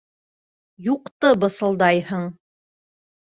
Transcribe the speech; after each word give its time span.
Юҡты 0.85 1.31
бысылдайһың. 1.43 2.25